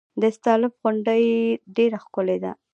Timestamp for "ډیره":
1.75-1.97